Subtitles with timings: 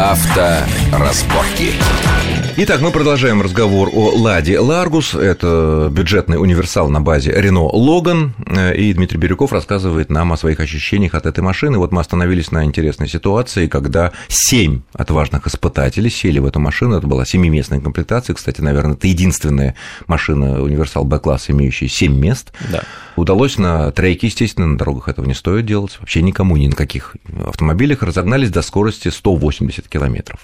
[0.00, 1.74] Авторазборки.
[2.56, 5.14] Итак, мы продолжаем разговор о «Ладе Ларгус».
[5.14, 8.34] Это бюджетный универсал на базе Рено Логан.
[8.76, 11.78] И Дмитрий Бирюков рассказывает нам о своих ощущениях от этой машины.
[11.78, 16.96] Вот мы остановились на интересной ситуации, когда семь отважных испытателей сели в эту машину.
[16.96, 18.34] Это была семиместная комплектация.
[18.34, 19.74] Кстати, наверное, это единственная
[20.06, 22.52] машина универсал Б-класса, имеющая семь мест.
[22.70, 22.82] Да.
[23.16, 25.98] Удалось на треке, естественно, на дорогах этого не стоит делать.
[26.00, 30.40] Вообще никому, ни на каких автомобилях разогнались до скорости 180 километров.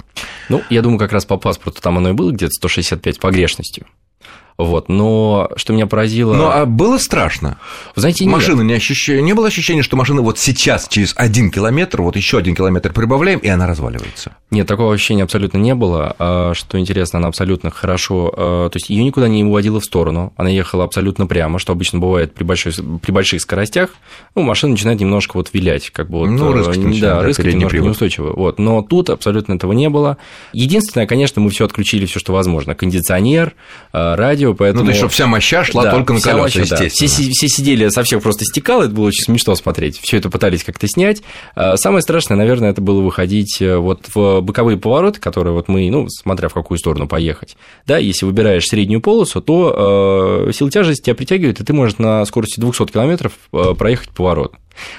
[0.48, 3.87] Ну, я думаю, как раз по паспорту там оно и было где-то 165 погрешностью.
[4.59, 6.34] Вот, но что меня поразило...
[6.34, 7.59] Ну, а было страшно?
[7.95, 8.33] Вы знаете, нет.
[8.33, 12.38] Машина не ощущение, не было ощущения, что машина вот сейчас через один километр, вот еще
[12.38, 14.37] один километр прибавляем, и она разваливается?
[14.51, 16.15] Нет, такого ощущения абсолютно не было.
[16.19, 18.32] А, что интересно, она абсолютно хорошо...
[18.34, 21.98] а, То есть ее никуда не уводила в сторону, она ехала абсолютно прямо, что обычно
[21.98, 23.91] бывает при, большой, при больших скоростях.
[24.34, 26.30] Ну, машина начинает немножко вот вилять, как бы вот...
[26.30, 27.87] Ну, рыскать э, начинает, да, да, рыскать немножко привод.
[27.88, 28.32] неустойчиво.
[28.34, 28.59] Вот.
[28.59, 30.16] Но тут абсолютно этого не было.
[30.52, 32.74] Единственное, конечно, мы все отключили, все, что возможно.
[32.74, 33.54] Кондиционер,
[33.93, 34.15] э,
[34.46, 34.84] радио, поэтому...
[34.84, 36.60] Ну, то есть, чтобы вся моща шла Да, только на колеса, мощь, да.
[36.60, 36.90] естественно.
[36.90, 39.98] Все, си- все сидели, со всех просто стекало, это было очень смешно смотреть.
[40.00, 41.22] Все это пытались как-то снять.
[41.54, 45.90] А Самое страшное, наверное, это было выходить э, вот в боковые повороты, которые вот мы,
[45.90, 47.56] ну, смотря в какую сторону поехать.
[47.86, 52.24] Да, если выбираешь среднюю полосу, то э, сила тяжести тебя притягивает, и ты можешь на
[52.24, 54.54] скорости 200 километров э, проехать поворот.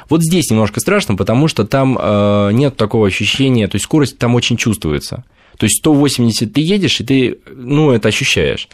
[0.09, 4.35] Вот здесь немножко страшно, потому что там э, нет такого ощущения, то есть скорость там
[4.35, 5.23] очень чувствуется.
[5.57, 8.67] То есть 180 ты едешь, и ты, ну, это ощущаешь.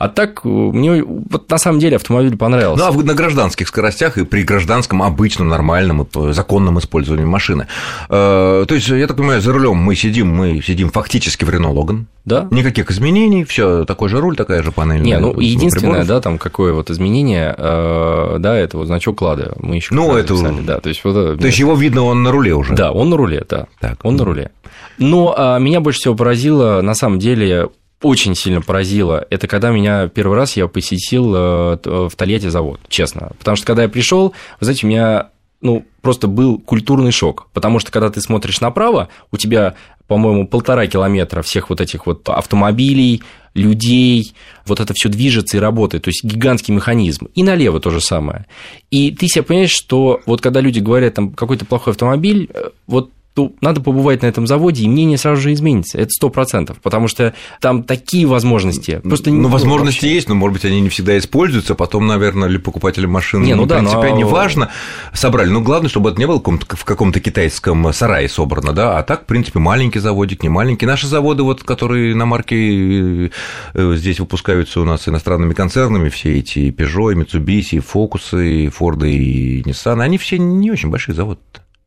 [0.00, 2.82] А так, э, мне вот на самом деле автомобиль понравился.
[2.90, 7.66] Ну, а на гражданских скоростях и при гражданском, обычном, нормальном, и законном использовании машины.
[8.08, 11.70] Э, То есть, я так понимаю, за рулем мы сидим, мы сидим фактически в Рено
[11.70, 12.06] Логан.
[12.24, 12.48] Да?
[12.50, 15.02] Никаких изменений, все такой же руль, такая же панель.
[15.02, 16.06] Не, ну единственное, приборов.
[16.06, 19.52] да, там какое вот изменение, э, да, это вот значок Лады.
[19.58, 22.54] Мы еще Ну, это- да, то есть вот То есть, его видно, он на руле
[22.54, 22.74] уже.
[22.74, 23.98] да, он на руле, да, Так.
[24.02, 24.50] он на руле.
[24.96, 27.68] Но а, меня больше всего поразило, на самом деле,
[28.02, 32.80] очень сильно поразило, это когда меня первый раз я посетил э, т- в Тольятти завод,
[32.88, 33.32] честно.
[33.38, 35.30] Потому что когда я пришел, вы знаете, у меня
[35.60, 37.48] ну, просто был культурный шок.
[37.52, 39.74] Потому что, когда ты смотришь направо, у тебя,
[40.06, 43.22] по-моему, полтора километра всех вот этих вот автомобилей,
[43.54, 44.32] людей,
[44.64, 47.26] вот это все движется и работает, то есть гигантский механизм.
[47.34, 48.46] И налево то же самое.
[48.90, 53.10] И ты себе понимаешь, что вот когда люди говорят, там, какой-то плохой автомобиль, э, вот
[53.40, 55.98] то надо побывать на этом заводе, и мнение сразу же изменится.
[55.98, 59.00] Это сто процентов, потому что там такие возможности.
[59.02, 60.14] Просто Ну, ну, возможности вообще.
[60.14, 61.74] есть, но, может быть, они не всегда используются.
[61.74, 64.70] Потом, наверное, ли покупатели машины, Не, ну ну, да, в принципе, но- не важно,
[65.14, 65.48] собрали.
[65.48, 69.26] Но главное, чтобы это не было в каком-то- китайском сарае собрано, да, а так, в
[69.26, 70.86] принципе, маленький заводик, не маленький.
[70.86, 73.30] Наши заводы, вот, которые на марке
[73.74, 79.62] э, здесь выпускаются у нас иностранными концернами, все эти Peugeot, Mitsubishi, Focus, и Ford, и
[79.62, 81.40] Nissan, они все не очень большие заводы.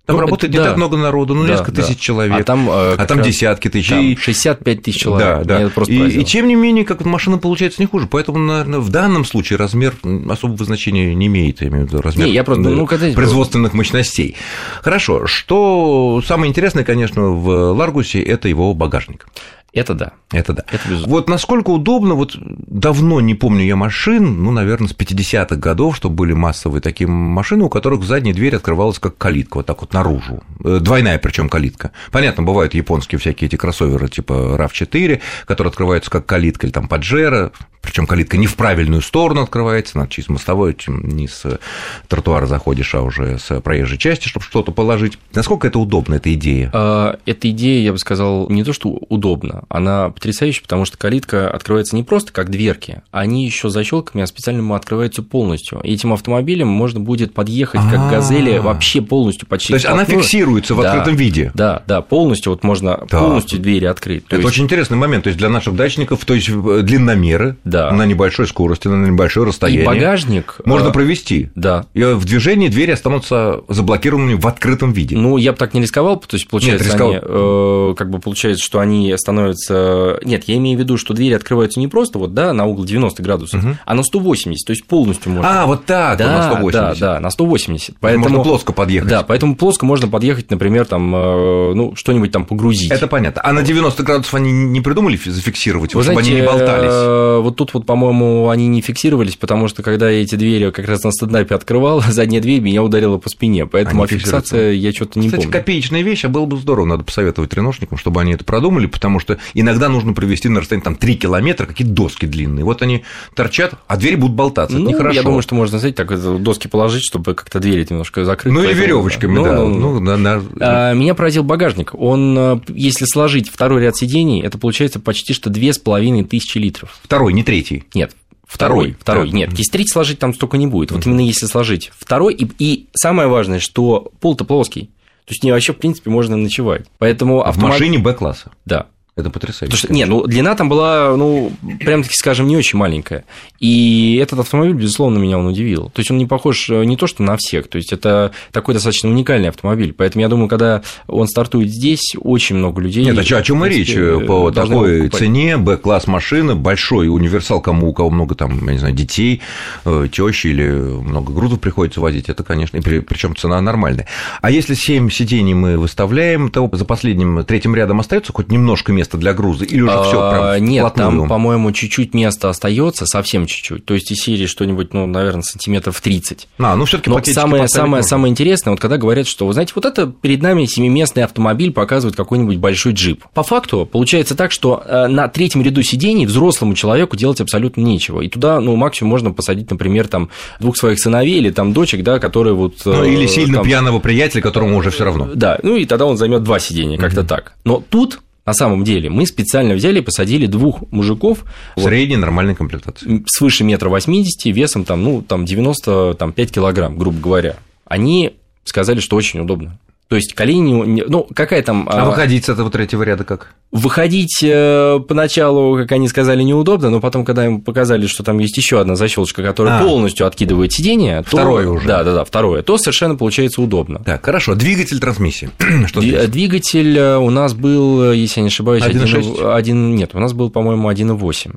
[0.06, 0.70] Там Ну, работает это- не да.
[0.72, 1.82] так много народу, ну, Да, несколько да.
[1.82, 2.38] тысяч человек.
[2.38, 3.88] А там, э, а там десятки тысяч.
[3.88, 5.46] Там и- 65 тысяч человек.
[5.48, 5.70] да, да.
[5.70, 6.22] Просто и, поразило.
[6.22, 8.08] и тем не менее, как машина получается не хуже.
[8.12, 9.94] Поэтому, наверное, в данном случае размер
[10.30, 13.74] особого значения не имеет, я имею в виду размер Не, я просто, э, ну, производственных
[13.74, 14.36] мощностей.
[14.82, 15.26] Хорошо.
[15.26, 19.26] Что самое интересное, конечно, в Ларгусе это его багажник.
[19.74, 20.14] Это да.
[20.32, 20.64] Это да.
[20.72, 21.16] Это безусловно.
[21.16, 26.10] Вот насколько удобно, вот давно не помню я машин, ну, наверное, с 50-х годов, что
[26.10, 30.44] были массовые такие машины, у которых задняя дверь открывалась как калитка, вот так вот наружу.
[30.64, 31.92] Э, Двойная причем калитка.
[32.12, 37.52] Понятно, бывают японские всякие эти кроссоверы типа RAV4, которые открываются как калитка или там Паджеро,
[37.84, 41.60] причем калитка не в правильную сторону открывается, надо через мостовой, чем не с
[42.08, 45.20] тротуара заходишь, а уже с проезжей части, чтобы что-то положить.
[45.34, 46.70] Насколько это удобно, эта идея?
[46.74, 51.50] А, Эта идея, я бы сказал, не то, что удобно, она потрясающая, потому что калитка
[51.50, 55.80] открывается не просто как дверки, они еще защелками, а специально открываются полностью.
[55.84, 58.10] И этим автомобилем можно будет подъехать как А.
[58.10, 59.70] газели вообще полностью почти.
[59.70, 61.52] То есть она фиксируется в открытом виде?
[61.54, 64.28] Да, да, полностью вот можно полностью двери открыть.
[64.28, 65.24] То Это очень интересный момент.
[65.24, 69.84] То есть для наших дачников, то есть э, длинномеры на небольшой скорости, на небольшое расстояние.
[69.84, 71.50] и багажник Можно э, провести.
[71.56, 71.86] Да.
[71.94, 75.18] И в движении двери останутся заблокированными в открытом виде.
[75.18, 78.80] Ну, я бы так не рисковал, то есть, получается, они, э, как бы получается, что
[78.80, 79.53] они становятся...
[79.70, 83.22] Нет, я имею в виду, что двери открываются не просто вот, да, на угол 90
[83.24, 85.64] градусов, а на 180, то есть полностью можно.
[85.64, 87.00] а, вот так, вот да, на 180.
[87.00, 87.96] да, да, на 180.
[88.00, 89.10] Поэтому, Можно плоско подъехать.
[89.10, 92.92] Да, поэтому плоско можно подъехать, например, там, э, ну, что-нибудь там погрузить.
[92.92, 93.42] Это понятно.
[93.44, 96.92] А на 90 градусов они не придумали фи- зафиксировать, Вы чтобы знаете, они не болтались?
[96.92, 100.88] э, вот тут вот, по-моему, они не фиксировались, потому что когда я эти двери как
[100.88, 104.92] раз на стендапе открывал, задняя дверь меня ударила по спине, поэтому Они о фиксации я
[104.92, 105.54] что-то не Кстати, помню.
[105.58, 109.38] копеечная вещь, а было бы здорово, надо посоветовать реношникам, чтобы они это продумали, потому что
[109.54, 112.66] иногда нужно провести на расстоянии там 3 километра какие-то доски длинные.
[112.66, 113.04] Вот они
[113.36, 114.78] торчат, а двери будут болтаться.
[114.78, 115.16] Ну, это нехорошо.
[115.16, 118.54] я думаю, что можно, знаете, так доски положить, чтобы как-то двери немножко закрыть.
[118.54, 119.56] Ну, или веревочками, ну, да.
[119.56, 120.44] Ну, ну, на, на...
[120.60, 121.92] А, меня поразил багажник.
[121.94, 126.58] Он, э, если сложить второй ряд сидений, это получается почти что две с половиной тысячи
[126.58, 126.98] литров.
[127.04, 127.84] Второй, не третий.
[127.94, 128.14] Нет,
[128.54, 129.32] Второй, второй.
[129.32, 129.38] Да.
[129.38, 130.92] Нет, если третий сложить, там столько не будет.
[130.92, 134.92] Вот именно если сложить второй, и, и самое важное, что пол-то плоский.
[135.26, 136.86] То есть не вообще, в принципе, можно ночевать.
[137.00, 137.72] Поэтому В автомат...
[137.72, 138.52] машине Б-класса.
[138.66, 138.88] Да.
[139.16, 139.66] Это потрясающе.
[139.66, 143.26] Потому что, не, ну, длина там была, ну, прям таки скажем, не очень маленькая.
[143.60, 145.92] И этот автомобиль, безусловно, меня он удивил.
[145.94, 148.74] То есть он не похож э, не то, что на всех, то есть это такой
[148.74, 149.94] достаточно уникальный автомобиль.
[149.94, 153.06] Поэтому я думаю, когда он стартует здесь, очень много людей.
[153.06, 153.94] Нет, о чем мы речь?
[154.26, 158.96] По такой цене, Б-класс машины, большой универсал, кому у кого много там, я не знаю,
[158.96, 159.42] детей,
[159.86, 164.08] э, тещи или много грузов приходится возить, это, конечно, причем цена нормальная.
[164.42, 169.03] А если 7 сидений мы выставляем, то за последним третьим рядом остается хоть немножко места
[169.04, 169.66] место для груза?
[169.66, 173.86] Или уже все прям А, Нет, там, по-моему, чуть-чуть места остается, совсем чуть-чуть.
[173.86, 176.48] То есть из серии что-нибудь, ну, наверное, сантиметров 30.
[176.60, 180.08] А, ну все-таки самое, самое, самое интересное, вот когда говорят, что, вы знаете, вот это
[180.08, 183.26] перед нами семиместный автомобиль показывает какой-нибудь большой джип.
[183.34, 188.22] По факту получается так, что э, на третьем ряду сидений взрослому человеку делать абсолютно нечего.
[188.22, 190.30] И туда, ну, максимум можно посадить, например, там
[190.60, 192.76] двух своих сыновей или там дочек, да, которые вот...
[192.86, 193.66] Ну, или сильно там...
[193.66, 195.30] пьяного приятеля, которому уже все равно.
[195.34, 197.28] Да, ну и тогда он займет два сидения, как-то mm-hmm.
[197.28, 197.54] так.
[197.66, 201.46] Но тут на самом деле мы специально взяли и посадили двух мужиков
[201.78, 203.24] средней вот, нормальной комплектации.
[203.28, 207.56] свыше метра восьмидесяти весом там ну там 95 килограмм грубо говоря.
[207.86, 208.34] Они
[208.66, 211.88] сказали что очень удобно то есть колени, ну, какая там...
[211.92, 213.56] А выходить с этого третьего ряда как?
[213.72, 218.56] Выходить э, поначалу, как они сказали, неудобно, но потом, когда им показали, что там есть
[218.58, 219.84] еще одна защелочка, которая а.
[219.84, 221.88] полностью откидывает сиденье, второе то, уже.
[221.88, 224.04] Да, да, да, второе, то совершенно получается удобно.
[224.04, 224.56] Так, хорошо.
[224.56, 225.50] Двигатель трансмиссии.
[225.88, 229.56] что Д- Двигатель э, у нас был, если я не ошибаюсь, 1,6?
[229.56, 231.56] 1, нет, у нас был, по-моему, 1,8.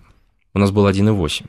[0.54, 1.44] У нас был 1,8.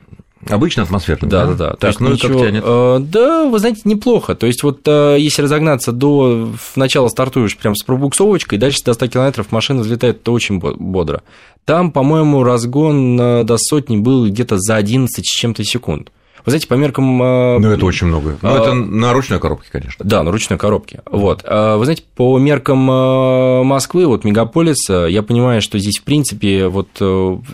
[0.46, 1.28] Обычно атмосферный.
[1.28, 1.70] Да, да, да.
[1.70, 2.62] Так, То есть, ну ничего, как тянет?
[2.64, 4.34] Э, да, вы знаете, неплохо.
[4.34, 9.08] То есть, вот э, если разогнаться до начала стартуешь прям с пробуксовочкой, дальше до 100
[9.08, 11.22] километров машина взлетает, это очень бодро.
[11.64, 16.12] Там, по-моему, разгон э, до сотни был где-то за 11 с чем-то секунд.
[16.48, 17.18] Вы знаете, по меркам...
[17.18, 18.38] Ну, это очень много.
[18.40, 20.02] Ну, это на ручной коробке, конечно.
[20.02, 21.02] Да, на ручной коробке.
[21.04, 21.42] Вот.
[21.42, 26.88] Вы знаете, по меркам Москвы, вот мегаполиса, я понимаю, что здесь, в принципе, вот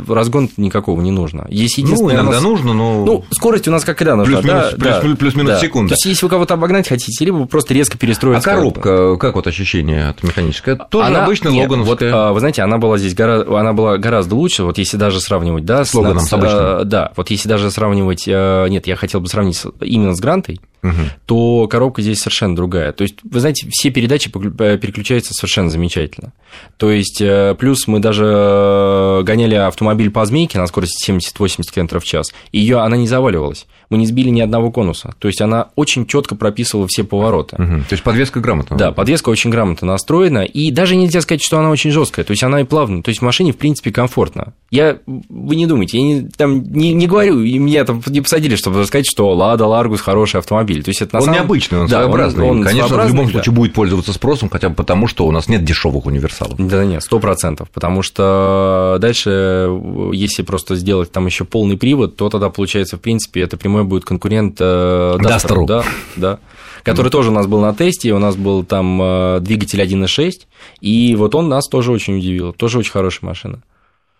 [0.08, 1.46] разгон никакого не нужно.
[1.48, 2.42] Есть ну, иногда нас...
[2.42, 3.04] нужно, но...
[3.04, 5.00] Ну, скорость у нас как когда нужна, плюс-минус, да?
[5.00, 5.16] Плюс, да.
[5.16, 5.58] плюс-минус да.
[5.58, 5.88] секунда.
[5.88, 8.50] То есть, если вы кого-то обогнать хотите, либо просто резко перестроиться.
[8.50, 10.78] А коробка, как вот ощущение от механической?
[10.90, 11.24] Тоже она...
[11.24, 12.12] обычно Нет, логановская?
[12.12, 15.64] Вот, вы знаете, она была здесь гораздо, она была гораздо лучше, вот если даже сравнивать,
[15.64, 16.88] да, с Логаном, с, с обычным.
[16.88, 20.92] Да, вот если даже сравнивать, нет, я хотел бы сравнить именно с Грантой, угу.
[21.26, 22.92] то коробка здесь совершенно другая.
[22.92, 26.32] То есть, вы знаете, все передачи переключаются совершенно замечательно.
[26.76, 31.98] То есть, э, плюс мы даже э, гоняли автомобиль по змейке на скорости 70-80 км
[31.98, 33.66] в час, и ее она не заваливалась.
[33.90, 35.14] Мы не сбили ни одного конуса.
[35.18, 37.56] То есть, она очень четко прописывала все повороты.
[37.56, 37.84] Угу.
[37.88, 38.76] То есть, подвеска грамотно.
[38.76, 42.24] Да, подвеска очень грамотно настроена, и даже нельзя сказать, что она очень жесткая.
[42.24, 43.02] То есть, она и плавная.
[43.02, 44.54] То есть, в машине, в принципе, комфортно.
[44.70, 48.56] Я, вы не думайте, я не, там, не, не говорю, и меня там не посадили,
[48.56, 50.73] чтобы сказать, что Лада Ларгус хороший автомобиль.
[50.82, 51.40] То есть это на он самом...
[51.40, 52.44] необычный, он да, своеобразный.
[52.44, 53.32] Он, он Конечно, своеобразный, в любом да.
[53.32, 56.54] случае будет пользоваться спросом, хотя бы потому, что у нас нет дешевых универсалов.
[56.58, 59.68] Да нет, сто процентов, потому что дальше,
[60.12, 64.04] если просто сделать там еще полный привод, то тогда получается, в принципе, это прямой будет
[64.04, 65.66] конкурент э, Дастеру.
[65.66, 65.84] Да,
[66.16, 66.38] да
[66.84, 70.32] который тоже у нас был на тесте, у нас был там э, двигатель 1.6,
[70.80, 73.60] и вот он нас тоже очень удивил, тоже очень хорошая машина.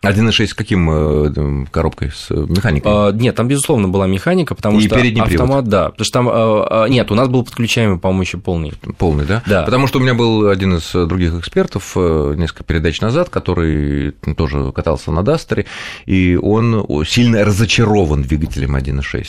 [0.03, 2.11] 1.6 с каким э, коробкой?
[2.11, 2.93] С механикой?
[2.93, 5.69] А, нет, там, безусловно, была механика, потому и что передний автомат, привод.
[5.69, 5.91] да.
[5.91, 6.29] Потому что там.
[6.31, 8.73] А, нет, у нас был подключаемый, по-моему, еще полный.
[8.99, 9.43] Полный, да?
[9.47, 9.63] Да.
[9.63, 14.73] Потому что у меня был один из других экспертов э, несколько передач назад, который тоже
[14.73, 15.67] катался на Дастере,
[16.07, 19.25] и он сильно разочарован двигателем 1.6.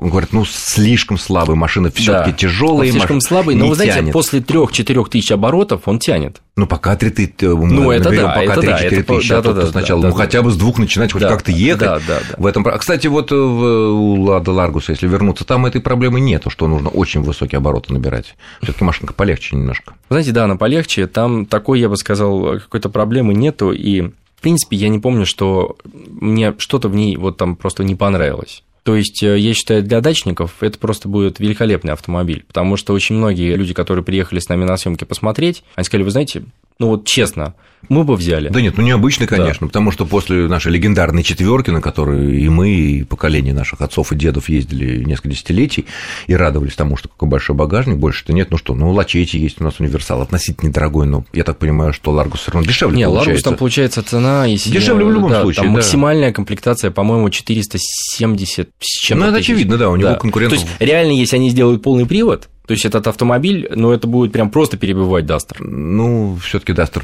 [0.00, 2.36] Он говорит, ну, слишком слабый, машина все-таки Да.
[2.36, 2.86] тяжелая.
[2.86, 4.12] Он слишком машина слабый, но вы знаете, тянет.
[4.12, 6.40] после 3-4 тысяч оборотов он тянет.
[6.54, 9.60] Ну, пока 3 ты, Ну, это да, пока это да, 3-4 это тысячи, а да-да-да,
[9.62, 11.80] тут сначала, да, ну, да, хотя бы с двух начинать хоть Да, как-то ехать.
[11.80, 12.34] да, да, да.
[12.38, 12.64] В этом...
[12.68, 16.68] А, Кстати, вот э, в- у Лада Ларгуса, если вернуться, там этой проблемы нету, что
[16.68, 18.36] нужно очень высокие обороты набирать.
[18.62, 19.94] все таки машинка полегче немножко.
[20.10, 24.40] Вы знаете, да, она полегче, там такой, я бы сказал, какой-то проблемы нету, и, в
[24.42, 28.62] принципе, я не помню, что мне что-то в ней вот там просто не понравилось.
[28.88, 33.16] То есть, э, я считаю, для дачников это просто будет великолепный автомобиль, потому что очень
[33.16, 36.44] многие люди, которые приехали с нами на съемки посмотреть, они сказали, вы знаете,
[36.78, 37.54] ну вот честно,
[37.88, 38.48] мы бы взяли.
[38.50, 39.68] Да нет, ну необычный, конечно, да.
[39.68, 44.16] потому что после нашей легендарной четверки, на которую и мы, и поколение наших отцов и
[44.16, 45.86] дедов ездили несколько десятилетий
[46.26, 49.64] и радовались тому, что какой большой багажник, больше-то нет, ну что, ну Лачети есть у
[49.64, 53.28] нас универсал, относительно недорогой, но я так понимаю, что Ларгус все равно дешевле не, получается.
[53.28, 55.78] Ларгус там получается цена, если дешевле в любом да, случае, там да.
[55.78, 59.24] максимальная комплектация, по-моему, 470 с чем-то.
[59.24, 60.14] Ну это очевидно, да, у него да.
[60.16, 60.58] конкурентов.
[60.58, 64.30] То есть реально, если они сделают полный привод, то есть этот автомобиль, ну, это будет
[64.30, 65.56] прям просто перебивать Дастер.
[65.62, 67.02] Ну, все таки Дастер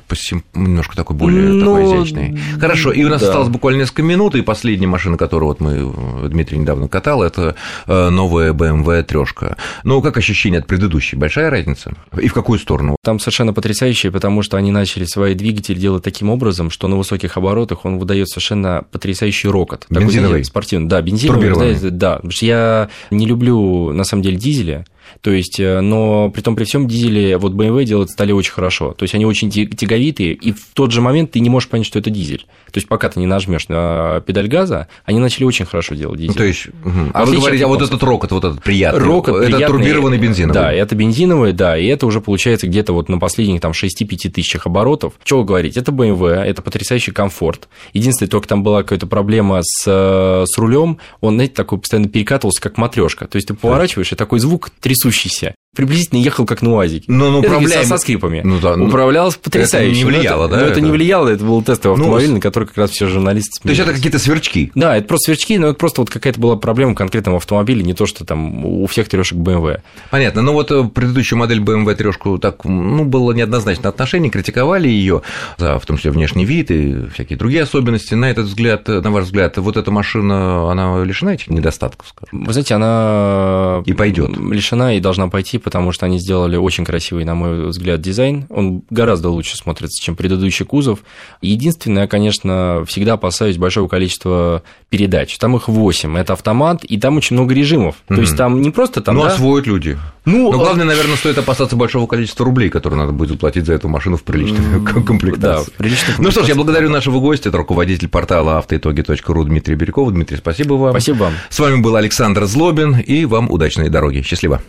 [0.53, 2.39] немножко такой более Ну, такой изящный.
[2.61, 3.29] Хорошо, и у нас да.
[3.29, 5.91] осталось буквально несколько минут, и последняя машина, которую вот мы,
[6.25, 7.57] э, Дмитрий недавно катал, это
[7.87, 9.57] э, новая BMW трешка.
[9.85, 11.17] Ну, как ощущение от предыдущей?
[11.17, 11.95] Большая разница?
[12.21, 12.97] И в какую сторону?
[13.03, 17.39] Там совершенно потрясающие, потому что они начали свои двигатели делать таким образом, что на высоких
[17.39, 19.87] оборотах он выдает совершенно потрясающий рокот.
[19.89, 20.29] Такой, Бензиновый?
[20.29, 20.89] знаете, спортивный.
[20.89, 21.55] Да, бензиновый.
[21.55, 24.85] Знаете, Да, потому что я не люблю, на самом деле, дизеля.
[25.21, 28.93] То есть, э, но при том при всем дизели вот BMW делают стали очень хорошо.
[28.93, 31.99] То есть они очень тяговитые, и в тот же момент ты не можешь понять, что
[31.99, 32.47] это дизель.
[32.73, 36.33] То есть пока ты не нажмешь на педаль газа, они начали очень хорошо делать дизель.
[36.33, 37.11] Ну, то есть, мгм.
[37.15, 39.67] а вы говорите, а от вот этот рокот, вот этот приятный, Рокот это приятный.
[39.67, 40.55] турбированный бензиновый?
[40.55, 44.67] Да, это бензиновый, да, и это уже получается где-то вот на последних там 6-5 тысячах
[44.67, 45.15] оборотов.
[45.25, 47.69] Чего говорить, это BMW, это потрясающий комфорт.
[47.93, 52.61] Единственное, только там была какая-то проблема с, э, с рулем, он, знаете, такой постоянно перекатывался,
[52.61, 53.27] как матрешка.
[53.27, 54.71] То есть ты поворачиваешь, и такой звук
[55.05, 55.55] трясущийся.
[55.75, 57.05] Приблизительно ехал как на УАЗике.
[57.09, 58.41] Ну, ну, Это управляем- со, скрипами.
[58.45, 59.91] Ну да, ну, Управлялось потрясающе.
[59.91, 60.81] это не Но влияло, да, Но это, это?
[60.81, 63.81] не влияло, это был тестовый Ну, автомобиль, на который как раз все журналисты То есть
[63.81, 63.99] это смеялись.
[64.01, 64.73] какие-то сверчки?
[64.75, 67.95] Да, это просто сверчки, но это просто вот какая-то была проблема в конкретном автомобиле, не
[67.95, 69.81] то, что там у всех трешек BMW.
[70.11, 70.43] Понятно.
[70.43, 75.23] Ну вот э, предыдущую модель BMW трешку так, ну, было неоднозначное отношение, критиковали ее
[75.59, 78.15] за, в том числе, внешний вид и всякие другие особенности.
[78.15, 82.45] На этот взгляд, на ваш взгляд, вот эта машина, она лишена этих недостатков, скажем?
[82.45, 84.37] Вы знаете, она И пойдет.
[84.37, 88.47] лишена и должна пойти, потому что они сделали очень красивый, на мой взгляд, дизайн.
[88.51, 91.01] Он гораздо лучше смотрится, чем предыдущий кузов.
[91.41, 95.37] Единственное, конечно, всегда опасаюсь большого количества передач.
[95.39, 96.17] Там их 8.
[96.19, 97.97] Это автомат, и там очень много режимов.
[98.07, 99.17] То есть там не просто там.
[99.17, 99.99] ну, да, освоят люди.
[100.25, 103.89] Ну, Но главное, наверное, стоит опасаться большого количества рублей, которые надо будет заплатить за эту
[103.89, 105.73] машину в приличной Да, комплектации.
[105.77, 110.11] в Ну что ж, я благодарю нашего гостя, это руководитель портала автоитоги.ру Дмитрий Бирюков.
[110.13, 110.91] Дмитрий, спасибо вам.
[110.93, 111.33] Спасибо вам.
[111.51, 114.23] С вами был Александр Злобин, и вам удачной дороги.
[114.23, 114.63] Счастливо.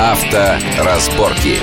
[0.00, 1.60] Авторазборки.